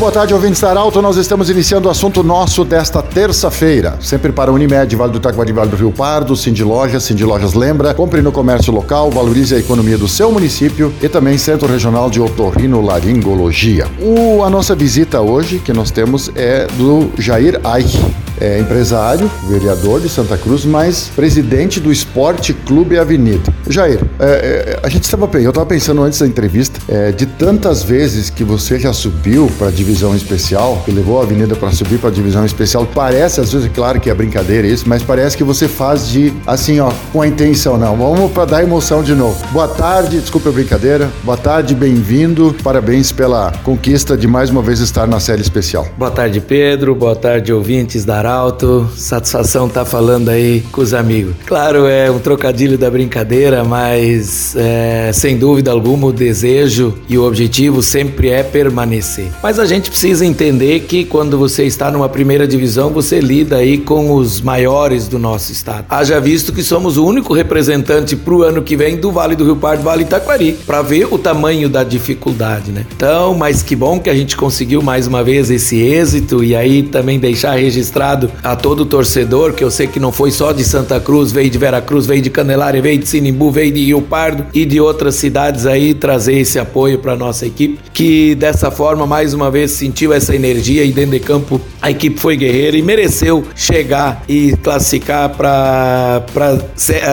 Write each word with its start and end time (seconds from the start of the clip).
boa 0.00 0.10
tarde, 0.10 0.32
ouvintes 0.32 0.58
da 0.62 0.70
Arauto. 0.70 1.02
Nós 1.02 1.18
estamos 1.18 1.50
iniciando 1.50 1.86
o 1.86 1.90
assunto 1.90 2.22
nosso 2.22 2.64
desta 2.64 3.02
terça-feira. 3.02 3.98
Sempre 4.00 4.32
para 4.32 4.50
Unimed, 4.50 4.96
Vale 4.96 5.12
do 5.12 5.20
Taquari, 5.20 5.52
Vale 5.52 5.68
do 5.68 5.76
Rio 5.76 5.92
Pardo, 5.92 6.34
Cindy 6.34 6.64
Lojas, 6.64 7.02
Cindy 7.02 7.22
Lojas 7.22 7.52
lembra, 7.52 7.92
compre 7.92 8.22
no 8.22 8.32
comércio 8.32 8.72
local, 8.72 9.10
valorize 9.10 9.54
a 9.54 9.58
economia 9.58 9.98
do 9.98 10.08
seu 10.08 10.32
município 10.32 10.90
e 11.02 11.08
também 11.08 11.36
Centro 11.36 11.70
Regional 11.70 12.08
de 12.08 12.18
Otorrinolaringologia. 12.18 13.86
O, 14.00 14.42
a 14.42 14.48
nossa 14.48 14.74
visita 14.74 15.20
hoje 15.20 15.58
que 15.58 15.72
nós 15.72 15.90
temos 15.90 16.30
é 16.34 16.66
do 16.78 17.10
Jair 17.18 17.60
Aich 17.62 18.00
é 18.40 18.58
empresário, 18.58 19.30
vereador 19.48 20.00
de 20.00 20.08
Santa 20.08 20.36
Cruz, 20.36 20.64
mas 20.64 21.10
presidente 21.14 21.78
do 21.78 21.92
Esporte 21.92 22.52
Clube 22.52 22.98
Avenida. 22.98 23.52
Jair, 23.68 24.00
é, 24.18 24.24
é, 24.24 24.80
a 24.82 24.88
gente 24.88 25.04
estava 25.04 25.28
eu 25.38 25.50
estava 25.50 25.66
pensando 25.66 26.02
antes 26.02 26.18
da 26.18 26.26
entrevista 26.26 26.80
é, 26.88 27.12
de 27.12 27.26
tantas 27.26 27.82
vezes 27.82 28.30
que 28.30 28.42
você 28.42 28.78
já 28.78 28.92
subiu 28.92 29.50
para 29.58 29.68
a 29.68 29.70
divisão 29.70 30.14
especial, 30.14 30.82
que 30.84 30.90
levou 30.90 31.20
a 31.20 31.24
Avenida 31.24 31.54
para 31.54 31.70
subir 31.70 31.98
para 31.98 32.08
a 32.08 32.12
divisão 32.12 32.44
especial. 32.44 32.86
Parece 32.94 33.40
às 33.40 33.52
vezes, 33.52 33.70
claro 33.74 34.00
que 34.00 34.08
é 34.08 34.14
brincadeira 34.14 34.66
isso, 34.66 34.88
mas 34.88 35.02
parece 35.02 35.36
que 35.36 35.44
você 35.44 35.68
faz 35.68 36.08
de 36.08 36.32
assim, 36.46 36.80
ó, 36.80 36.90
com 37.12 37.22
a 37.22 37.28
intenção 37.28 37.76
não. 37.76 37.96
Vamos 37.96 38.32
para 38.32 38.44
dar 38.46 38.62
emoção 38.62 39.02
de 39.02 39.14
novo. 39.14 39.46
Boa 39.48 39.68
tarde, 39.68 40.18
desculpe 40.18 40.48
a 40.48 40.52
brincadeira. 40.52 41.10
Boa 41.22 41.36
tarde, 41.36 41.74
bem-vindo. 41.74 42.54
Parabéns 42.62 43.12
pela 43.12 43.52
conquista 43.62 44.16
de 44.16 44.26
mais 44.26 44.50
uma 44.50 44.62
vez 44.62 44.80
estar 44.80 45.06
na 45.06 45.20
série 45.20 45.42
especial. 45.42 45.86
Boa 45.96 46.10
tarde, 46.10 46.40
Pedro. 46.40 46.94
Boa 46.94 47.14
tarde, 47.14 47.52
ouvintes 47.52 48.04
da 48.04 48.20
Arauto. 48.30 48.88
Satisfação 48.96 49.66
estar 49.66 49.80
tá 49.80 49.86
falando 49.86 50.28
aí 50.28 50.62
com 50.70 50.80
os 50.80 50.94
amigos. 50.94 51.34
Claro, 51.46 51.86
é 51.86 52.10
um 52.10 52.20
trocadilho 52.20 52.78
da 52.78 52.88
brincadeira, 52.88 53.64
mas 53.64 54.54
é, 54.56 55.10
sem 55.12 55.36
dúvida 55.36 55.72
alguma 55.72 56.06
o 56.06 56.12
desejo 56.12 56.94
e 57.08 57.18
o 57.18 57.26
objetivo 57.26 57.82
sempre 57.82 58.28
é 58.28 58.42
permanecer. 58.42 59.28
Mas 59.42 59.58
a 59.58 59.66
gente 59.66 59.90
precisa 59.90 60.24
entender 60.24 60.80
que 60.80 61.04
quando 61.04 61.36
você 61.36 61.64
está 61.64 61.90
numa 61.90 62.08
primeira 62.08 62.46
divisão, 62.46 62.90
você 62.90 63.18
lida 63.18 63.56
aí 63.56 63.78
com 63.78 64.12
os 64.12 64.40
maiores 64.40 65.08
do 65.08 65.18
nosso 65.18 65.50
estado. 65.50 65.86
Haja 65.88 66.20
visto 66.20 66.52
que 66.52 66.62
somos 66.62 66.96
o 66.96 67.04
único 67.04 67.34
representante 67.34 68.14
para 68.14 68.34
o 68.34 68.42
ano 68.42 68.62
que 68.62 68.76
vem 68.76 68.96
do 68.96 69.10
Vale 69.10 69.34
do 69.34 69.44
Rio 69.44 69.56
Pardo, 69.56 69.82
Vale 69.82 70.02
Itaquari, 70.02 70.52
para 70.64 70.82
ver 70.82 71.12
o 71.12 71.18
tamanho 71.18 71.68
da 71.68 71.82
dificuldade, 71.82 72.70
né? 72.70 72.86
Então, 72.94 73.34
mas 73.34 73.62
que 73.62 73.74
bom 73.74 73.98
que 73.98 74.08
a 74.08 74.14
gente 74.14 74.36
conseguiu 74.36 74.82
mais 74.82 75.06
uma 75.06 75.24
vez 75.24 75.50
esse 75.50 75.80
êxito 75.80 76.44
e 76.44 76.54
aí 76.54 76.84
também 76.84 77.18
deixar 77.18 77.54
registrado 77.54 78.19
obrigado 78.20 78.30
a 78.42 78.56
todo 78.56 78.84
torcedor, 78.84 79.52
que 79.52 79.64
eu 79.64 79.70
sei 79.70 79.86
que 79.86 80.00
não 80.00 80.12
foi 80.12 80.30
só 80.30 80.52
de 80.52 80.64
Santa 80.64 81.00
Cruz, 81.00 81.32
veio 81.32 81.48
de 81.48 81.58
Veracruz, 81.58 82.06
veio 82.06 82.20
de 82.20 82.30
Candelária, 82.30 82.82
veio 82.82 82.98
de 82.98 83.08
Sinimbu, 83.08 83.50
veio 83.50 83.72
de 83.72 83.84
Rio 83.84 84.02
Pardo 84.02 84.46
e 84.52 84.64
de 84.64 84.80
outras 84.80 85.14
cidades 85.14 85.66
aí 85.66 85.94
trazer 85.94 86.34
esse 86.34 86.58
apoio 86.58 86.98
para 86.98 87.16
nossa 87.16 87.46
equipe, 87.46 87.78
que 87.92 88.34
dessa 88.34 88.70
forma 88.70 89.06
mais 89.06 89.32
uma 89.32 89.50
vez 89.50 89.70
sentiu 89.70 90.12
essa 90.12 90.34
energia 90.34 90.84
e 90.84 90.92
dentro 90.92 91.12
de 91.12 91.20
campo 91.20 91.60
a 91.80 91.90
equipe 91.90 92.18
foi 92.20 92.36
guerreira 92.36 92.76
e 92.76 92.82
mereceu 92.82 93.44
chegar 93.54 94.22
e 94.28 94.56
classificar 94.56 95.30
para 95.30 96.22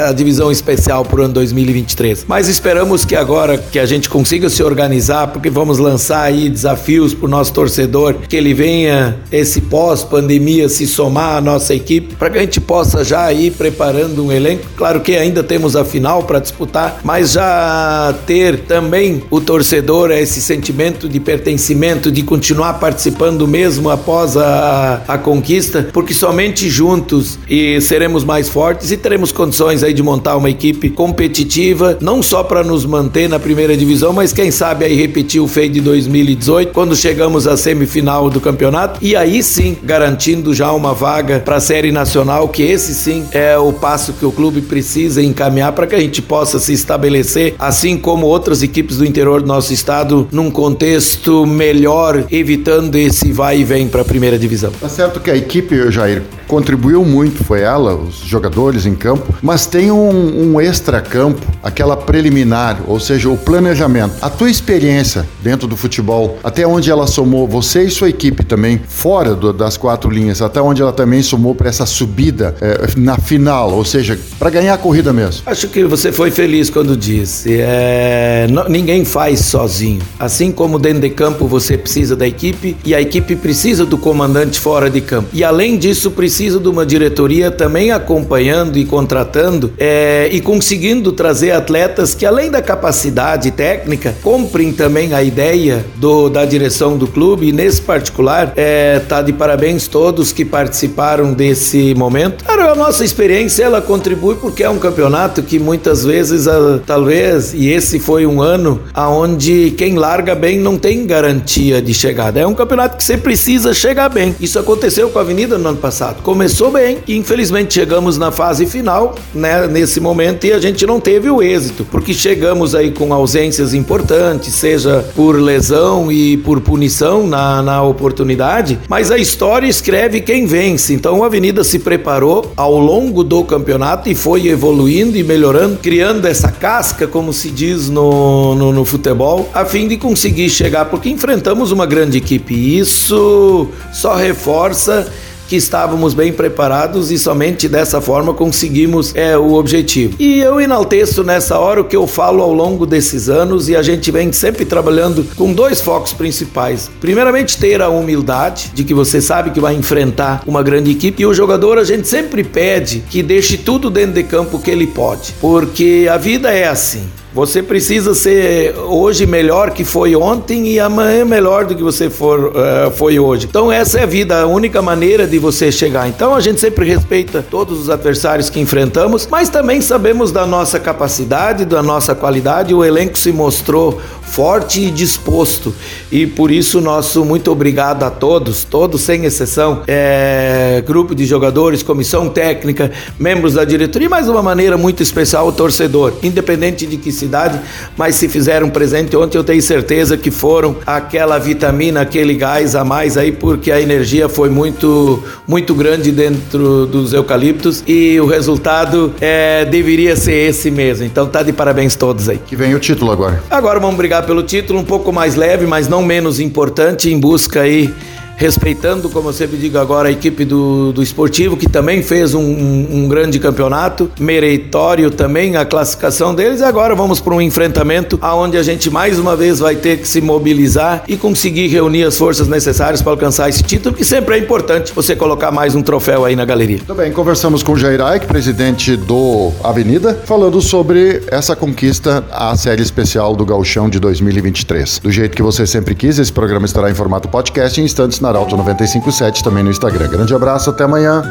a 0.07 0.11
divisão 0.11 0.51
especial 0.51 1.05
para 1.05 1.21
o 1.21 1.23
ano 1.23 1.33
2023. 1.35 2.25
Mas 2.27 2.47
esperamos 2.47 3.05
que 3.05 3.15
agora 3.15 3.57
que 3.57 3.79
a 3.79 3.85
gente 3.85 4.09
consiga 4.09 4.49
se 4.49 4.63
organizar, 4.63 5.27
porque 5.27 5.49
vamos 5.49 5.77
lançar 5.77 6.23
aí 6.23 6.49
desafios 6.49 7.13
para 7.13 7.25
o 7.25 7.29
nosso 7.29 7.53
torcedor, 7.53 8.15
que 8.27 8.35
ele 8.35 8.53
venha 8.53 9.17
esse 9.31 9.61
pós-pandemia 9.61 10.67
se 10.69 10.87
somar 10.97 11.37
à 11.37 11.41
nossa 11.41 11.75
equipe 11.75 12.15
para 12.15 12.31
que 12.31 12.39
a 12.39 12.41
gente 12.41 12.59
possa 12.59 13.03
já 13.03 13.31
ir 13.31 13.51
preparando 13.51 14.25
um 14.25 14.31
elenco. 14.31 14.63
Claro 14.75 15.01
que 15.01 15.15
ainda 15.15 15.43
temos 15.43 15.75
a 15.75 15.85
final 15.85 16.23
para 16.23 16.39
disputar, 16.39 17.01
mas 17.03 17.33
já 17.33 18.15
ter 18.25 18.61
também 18.61 19.21
o 19.29 19.39
torcedor 19.39 20.09
esse 20.09 20.41
sentimento 20.41 21.07
de 21.07 21.19
pertencimento, 21.19 22.11
de 22.11 22.23
continuar 22.23 22.73
participando 22.75 23.47
mesmo 23.47 23.91
após 23.91 24.35
a, 24.35 25.03
a 25.07 25.17
conquista, 25.19 25.87
porque 25.93 26.15
somente 26.15 26.67
juntos 26.67 27.37
e 27.47 27.79
seremos 27.79 28.23
mais 28.23 28.49
fortes 28.49 28.91
e 28.91 28.97
teremos 28.97 29.31
condições 29.31 29.83
aí 29.83 29.93
de 29.93 30.01
montar 30.01 30.35
uma 30.35 30.49
equipe 30.49 30.89
competitiva, 30.89 31.97
não 32.01 32.23
só 32.23 32.43
para 32.43 32.63
nos 32.63 32.85
manter 32.85 33.29
na 33.29 33.37
primeira 33.37 33.77
divisão, 33.77 34.13
mas 34.13 34.33
quem 34.33 34.49
sabe 34.49 34.85
aí 34.85 34.95
repetir 34.95 35.41
o 35.41 35.47
feio 35.47 35.69
de 35.69 35.81
2018, 35.81 36.73
quando 36.73 36.95
chegamos 36.95 37.45
à 37.45 37.55
semifinal 37.55 38.29
do 38.31 38.41
campeonato 38.41 38.99
e 39.01 39.15
aí 39.15 39.43
sim 39.43 39.77
garantindo 39.83 40.53
já 40.53 40.71
uma 40.71 40.86
uma 40.87 40.93
vaga 40.93 41.41
para 41.41 41.57
a 41.57 41.59
Série 41.59 41.91
Nacional, 41.91 42.47
que 42.47 42.63
esse 42.63 42.93
sim 42.93 43.25
é 43.33 43.57
o 43.57 43.73
passo 43.73 44.13
que 44.13 44.25
o 44.25 44.31
clube 44.31 44.61
precisa 44.61 45.21
encaminhar 45.21 45.73
para 45.73 45.85
que 45.85 45.93
a 45.93 45.99
gente 45.99 46.21
possa 46.21 46.59
se 46.59 46.71
estabelecer, 46.71 47.55
assim 47.59 47.97
como 47.97 48.25
outras 48.25 48.63
equipes 48.63 48.97
do 48.97 49.05
interior 49.05 49.41
do 49.41 49.47
nosso 49.47 49.73
estado, 49.73 50.29
num 50.31 50.49
contexto 50.49 51.45
melhor, 51.45 52.23
evitando 52.31 52.95
esse 52.95 53.33
vai 53.33 53.59
e 53.59 53.63
vem 53.65 53.87
para 53.89 54.01
a 54.01 54.05
primeira 54.05 54.39
divisão. 54.39 54.71
Tá 54.79 54.87
certo 54.87 55.19
que 55.19 55.29
a 55.29 55.35
equipe, 55.35 55.91
Jair, 55.91 56.23
contribuiu 56.47 57.03
muito, 57.03 57.43
foi 57.43 57.61
ela, 57.61 57.93
os 57.93 58.15
jogadores 58.19 58.85
em 58.85 58.95
campo, 58.95 59.33
mas 59.41 59.65
tem 59.65 59.91
um, 59.91 60.53
um 60.53 60.61
extra-campo, 60.61 61.45
aquela 61.61 61.97
preliminar, 61.97 62.79
ou 62.87 62.99
seja, 62.99 63.29
o 63.29 63.37
planejamento. 63.37 64.15
A 64.21 64.29
tua 64.29 64.49
experiência 64.49 65.27
dentro 65.43 65.67
do 65.67 65.75
futebol, 65.75 66.37
até 66.41 66.65
onde 66.65 66.89
ela 66.89 67.05
somou, 67.07 67.45
você 67.45 67.83
e 67.83 67.89
sua 67.89 68.09
equipe 68.09 68.45
também, 68.45 68.79
fora 68.87 69.35
do, 69.35 69.51
das 69.51 69.75
quatro 69.75 70.09
linhas, 70.09 70.41
até 70.41 70.61
onde 70.67 70.81
ela 70.81 70.93
também 70.93 71.21
somou 71.21 71.55
para 71.55 71.69
essa 71.69 71.85
subida 71.85 72.55
é, 72.61 72.87
na 72.97 73.17
final, 73.17 73.73
ou 73.73 73.85
seja, 73.85 74.19
para 74.37 74.49
ganhar 74.49 74.73
a 74.73 74.77
corrida 74.77 75.13
mesmo. 75.13 75.43
Acho 75.45 75.67
que 75.67 75.83
você 75.83 76.11
foi 76.11 76.31
feliz 76.31 76.69
quando 76.69 76.95
disse. 76.95 77.57
É, 77.59 78.47
não, 78.49 78.67
ninguém 78.67 79.05
faz 79.05 79.41
sozinho. 79.41 80.01
Assim 80.19 80.51
como 80.51 80.77
dentro 80.77 81.01
de 81.01 81.09
campo 81.09 81.47
você 81.47 81.77
precisa 81.77 82.15
da 82.15 82.27
equipe 82.27 82.75
e 82.85 82.93
a 82.93 83.01
equipe 83.01 83.35
precisa 83.35 83.85
do 83.85 83.97
comandante 83.97 84.59
fora 84.59 84.89
de 84.89 85.01
campo. 85.01 85.29
E 85.33 85.43
além 85.43 85.77
disso, 85.77 86.11
precisa 86.11 86.59
de 86.59 86.67
uma 86.67 86.85
diretoria 86.85 87.49
também 87.49 87.91
acompanhando 87.91 88.77
e 88.77 88.85
contratando 88.85 89.73
é, 89.77 90.29
e 90.31 90.41
conseguindo 90.41 91.11
trazer 91.11 91.51
atletas 91.51 92.13
que, 92.13 92.25
além 92.25 92.51
da 92.51 92.61
capacidade 92.61 93.51
técnica, 93.51 94.15
comprem 94.21 94.71
também 94.71 95.13
a 95.13 95.23
ideia 95.23 95.85
do, 95.95 96.29
da 96.29 96.45
direção 96.45 96.97
do 96.97 97.07
clube. 97.07 97.47
E 97.47 97.51
nesse 97.51 97.81
particular, 97.81 98.53
é, 98.55 98.99
tá 98.99 99.21
de 99.21 99.33
parabéns 99.33 99.87
todos 99.87 100.31
que 100.31 100.43
participaram 100.43 100.56
participaram 100.57 101.33
desse 101.33 101.93
momento. 101.93 102.43
Claro, 102.43 102.71
a 102.71 102.75
nossa 102.75 103.05
experiência 103.05 103.63
ela 103.63 103.79
contribui 103.79 104.37
porque 104.37 104.63
é 104.63 104.69
um 104.69 104.79
campeonato 104.79 105.43
que 105.43 105.59
muitas 105.59 106.03
vezes, 106.03 106.47
talvez, 106.83 107.53
e 107.53 107.69
esse 107.69 107.99
foi 107.99 108.25
um 108.25 108.41
ano 108.41 108.81
aonde 108.91 109.75
quem 109.77 109.97
larga 109.97 110.33
bem 110.33 110.57
não 110.57 110.75
tem 110.75 111.05
garantia 111.05 111.79
de 111.79 111.93
chegada. 111.93 112.39
É 112.39 112.47
um 112.47 112.55
campeonato 112.55 112.97
que 112.97 113.03
você 113.03 113.15
precisa 113.15 113.71
chegar 113.71 114.09
bem. 114.09 114.35
Isso 114.39 114.57
aconteceu 114.57 115.11
com 115.11 115.19
a 115.19 115.21
Avenida 115.21 115.59
no 115.59 115.69
ano 115.69 115.77
passado. 115.77 116.23
Começou 116.23 116.71
bem 116.71 116.97
e 117.07 117.15
infelizmente 117.15 117.75
chegamos 117.75 118.17
na 118.17 118.31
fase 118.31 118.65
final, 118.65 119.13
né, 119.35 119.67
nesse 119.67 119.99
momento 119.99 120.47
e 120.47 120.53
a 120.53 120.59
gente 120.59 120.87
não 120.87 120.99
teve 120.99 121.29
o 121.29 121.43
êxito, 121.43 121.85
porque 121.91 122.15
chegamos 122.15 122.73
aí 122.73 122.89
com 122.89 123.13
ausências 123.13 123.75
importantes, 123.75 124.55
seja 124.55 125.05
por 125.15 125.39
lesão 125.39 126.11
e 126.11 126.35
por 126.37 126.61
punição 126.61 127.27
na, 127.27 127.61
na 127.61 127.83
oportunidade, 127.83 128.79
mas 128.89 129.11
a 129.11 129.19
história 129.19 129.67
escreve 129.67 130.19
quem 130.19 130.46
vence. 130.47 130.93
Então 130.93 131.23
a 131.23 131.27
Avenida 131.27 131.63
se 131.63 131.79
preparou 131.79 132.51
ao 132.55 132.77
longo 132.77 133.23
do 133.23 133.43
campeonato 133.43 134.09
e 134.09 134.15
foi 134.15 134.47
evoluindo 134.47 135.17
e 135.17 135.23
melhorando, 135.23 135.77
criando 135.77 136.25
essa 136.25 136.51
casca, 136.51 137.07
como 137.07 137.33
se 137.33 137.49
diz 137.49 137.89
no, 137.89 138.55
no, 138.55 138.71
no 138.71 138.85
futebol, 138.85 139.49
a 139.53 139.65
fim 139.65 139.87
de 139.87 139.97
conseguir 139.97 140.49
chegar, 140.49 140.85
porque 140.85 141.09
enfrentamos 141.09 141.71
uma 141.71 141.85
grande 141.85 142.17
equipe. 142.17 142.53
E 142.53 142.79
isso 142.79 143.67
só 143.93 144.15
reforça 144.15 145.11
que 145.47 145.55
estávamos 145.55 146.13
bem 146.13 146.31
preparados 146.31 147.11
e 147.11 147.17
somente 147.17 147.67
dessa 147.67 148.01
forma 148.01 148.33
conseguimos 148.33 149.15
é, 149.15 149.37
o 149.37 149.53
objetivo. 149.53 150.15
E 150.19 150.39
eu 150.39 150.59
enalteço 150.59 151.23
nessa 151.23 151.57
hora 151.57 151.81
o 151.81 151.85
que 151.85 151.95
eu 151.95 152.05
falo 152.05 152.41
ao 152.41 152.53
longo 152.53 152.85
desses 152.85 153.29
anos 153.29 153.69
e 153.69 153.75
a 153.75 153.81
gente 153.81 154.11
vem 154.11 154.31
sempre 154.31 154.65
trabalhando 154.65 155.25
com 155.35 155.53
dois 155.53 155.81
focos 155.81 156.13
principais. 156.13 156.89
Primeiramente, 156.99 157.57
ter 157.57 157.81
a 157.81 157.89
humildade 157.89 158.71
de 158.73 158.83
que 158.83 158.93
você 158.93 159.21
sabe 159.21 159.51
que 159.51 159.59
vai 159.59 159.75
enfrentar 159.75 160.43
uma 160.45 160.61
grande 160.61 160.91
equipe 160.91 161.23
e 161.23 161.25
o 161.25 161.33
jogador 161.33 161.77
a 161.77 161.83
gente 161.83 162.07
sempre 162.07 162.43
pede 162.43 163.03
que 163.09 163.23
deixe 163.23 163.57
tudo 163.57 163.89
dentro 163.89 164.13
de 164.13 164.23
campo 164.23 164.59
que 164.59 164.71
ele 164.71 164.87
pode, 164.87 165.33
porque 165.39 166.07
a 166.11 166.17
vida 166.17 166.51
é 166.51 166.67
assim. 166.67 167.07
Você 167.33 167.61
precisa 167.61 168.15
ser 168.15 168.73
hoje 168.77 169.25
melhor 169.25 169.71
que 169.71 169.83
foi 169.83 170.15
ontem 170.15 170.69
e 170.69 170.79
amanhã 170.79 171.25
melhor 171.25 171.65
do 171.65 171.75
que 171.75 171.83
você 171.83 172.09
for, 172.09 172.47
uh, 172.47 172.91
foi 172.95 173.19
hoje. 173.19 173.45
Então 173.45 173.71
essa 173.71 173.99
é 173.99 174.03
a 174.03 174.05
vida, 174.05 174.41
a 174.41 174.47
única 174.47 174.81
maneira 174.81 175.27
de 175.27 175.37
você 175.37 175.71
chegar. 175.71 176.07
Então 176.07 176.33
a 176.33 176.39
gente 176.39 176.59
sempre 176.59 176.87
respeita 176.87 177.45
todos 177.47 177.79
os 177.81 177.89
adversários 177.89 178.49
que 178.49 178.59
enfrentamos, 178.59 179.27
mas 179.29 179.49
também 179.49 179.81
sabemos 179.81 180.31
da 180.31 180.45
nossa 180.45 180.79
capacidade, 180.79 181.65
da 181.65 181.83
nossa 181.83 182.15
qualidade. 182.15 182.73
O 182.73 182.83
elenco 182.83 183.17
se 183.17 183.31
mostrou 183.31 184.01
forte 184.27 184.81
e 184.81 184.91
disposto. 184.91 185.73
E 186.11 186.27
por 186.27 186.51
isso, 186.51 186.79
nosso 186.79 187.25
muito 187.25 187.51
obrigado 187.51 188.03
a 188.03 188.09
todos, 188.09 188.63
todos 188.63 189.01
sem 189.01 189.25
exceção, 189.25 189.81
é, 189.87 190.83
grupo 190.85 191.15
de 191.15 191.25
jogadores, 191.25 191.81
comissão 191.81 192.29
técnica, 192.29 192.91
membros 193.19 193.53
da 193.53 193.63
diretoria 193.63 194.07
e 194.07 194.09
mais 194.09 194.25
de 194.25 194.31
uma 194.31 194.43
maneira 194.43 194.77
muito 194.77 195.01
especial 195.01 195.47
o 195.47 195.51
torcedor, 195.51 196.13
independente 196.21 196.85
de 196.85 196.97
que 196.97 197.11
cidade, 197.11 197.59
mas 197.97 198.15
se 198.15 198.29
fizeram 198.29 198.69
presente 198.69 199.15
ontem, 199.15 199.37
eu 199.37 199.43
tenho 199.43 199.61
certeza 199.61 200.17
que 200.17 200.29
foram 200.29 200.77
aquela 200.85 201.37
vitamina, 201.39 202.01
aquele 202.01 202.35
gás 202.35 202.75
a 202.75 202.83
mais 202.83 203.17
aí, 203.17 203.31
porque 203.31 203.71
a 203.71 203.81
energia 203.81 204.29
foi 204.29 204.49
muito, 204.49 205.23
muito 205.47 205.73
grande 205.73 206.11
dentro 206.11 206.85
dos 206.85 207.13
eucaliptos 207.13 207.83
e 207.87 208.19
o 208.19 208.25
resultado 208.25 209.13
é, 209.19 209.65
deveria 209.65 210.15
ser 210.15 210.49
esse 210.49 210.69
mesmo. 210.69 211.05
Então 211.05 211.27
tá 211.27 211.43
de 211.43 211.53
parabéns 211.53 211.95
todos 211.95 212.29
aí. 212.29 212.37
Que 212.37 212.55
vem 212.55 212.75
o 212.75 212.79
título 212.79 213.11
agora. 213.11 213.41
Agora 213.49 213.79
vamos 213.79 213.95
brigar 213.95 214.16
pelo 214.21 214.43
título, 214.43 214.79
um 214.79 214.83
pouco 214.83 215.11
mais 215.11 215.35
leve, 215.35 215.65
mas 215.65 215.87
não 215.87 216.01
menos 216.01 216.39
importante, 216.39 217.09
em 217.09 217.19
busca 217.19 217.61
aí 217.61 217.93
respeitando, 218.37 219.09
como 219.09 219.29
eu 219.29 219.33
sempre 219.33 219.57
digo 219.57 219.77
agora, 219.79 220.09
a 220.09 220.11
equipe 220.11 220.45
do, 220.45 220.93
do 220.93 221.01
esportivo, 221.01 221.57
que 221.57 221.67
também 221.67 222.03
fez 222.03 222.35
um, 222.35 222.39
um, 222.39 223.07
grande 223.07 223.39
campeonato, 223.39 224.11
meritório 224.19 225.09
também 225.09 225.57
a 225.57 225.65
classificação 225.65 226.33
deles. 226.33 226.61
E 226.61 226.63
agora 226.63 226.93
vamos 226.93 227.19
para 227.19 227.33
um 227.33 227.41
enfrentamento 227.41 228.17
aonde 228.21 228.55
a 228.55 228.63
gente 228.63 228.89
mais 228.89 229.17
uma 229.17 229.35
vez 229.35 229.59
vai 229.59 229.75
ter 229.75 229.97
que 229.97 230.07
se 230.07 230.21
mobilizar 230.21 231.03
e 231.07 231.17
conseguir 231.17 231.67
reunir 231.67 232.03
as 232.03 232.17
forças 232.17 232.47
necessárias 232.47 233.01
para 233.01 233.11
alcançar 233.11 233.49
esse 233.49 233.63
título, 233.63 233.95
que 233.95 234.05
sempre 234.05 234.35
é 234.35 234.37
importante 234.37 234.93
você 234.93 235.15
colocar 235.15 235.51
mais 235.51 235.73
um 235.73 235.81
troféu 235.81 236.23
aí 236.23 236.35
na 236.35 236.45
galeria. 236.45 236.77
Tudo 236.77 236.95
bem, 236.95 237.11
conversamos 237.11 237.63
com 237.63 237.73
o 237.73 237.77
Jair 237.77 238.01
Aik, 238.01 238.27
presidente 238.27 238.95
do 238.95 239.51
Avenida, 239.63 240.21
falando 240.25 240.61
sobre 240.61 241.23
essa 241.31 241.55
conquista, 241.55 242.23
a 242.31 242.55
série 242.55 242.83
especial 242.83 243.35
do 243.35 243.43
Gauchão 243.43 243.89
de 243.89 243.99
2023. 243.99 244.99
Do 244.99 245.11
jeito 245.11 245.35
que 245.35 245.41
você 245.41 245.65
sempre 245.65 245.95
quis, 245.95 246.19
esse 246.19 246.31
programa 246.31 246.67
estará 246.67 246.91
em 246.91 246.93
formato 246.93 247.27
podcast 247.27 247.81
em 247.81 247.83
instantes 247.83 248.19
na 248.27 248.29
Arauto 248.29 248.57
957 248.57 249.43
também 249.43 249.63
no 249.63 249.71
Instagram. 249.71 250.07
Grande 250.07 250.33
abraço, 250.33 250.69
até 250.69 250.83
amanhã. 250.83 251.21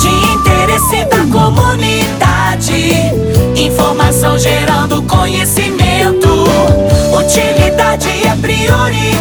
De 0.00 0.08
interesse 0.34 1.04
da 1.04 1.18
comunidade, 1.30 2.90
informação 3.54 4.38
gerando 4.38 5.02
conhecimento. 5.02 6.28
Utilidade 7.12 8.08
é 8.26 8.36
prioridade. 8.36 9.15